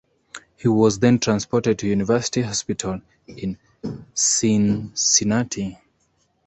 He 0.57 0.67
was 0.67 0.97
then 0.97 1.19
transported 1.19 1.77
to 1.77 1.87
University 1.87 2.41
Hospital 2.41 3.01
in 3.27 3.59
Cincinnati. 4.15 5.77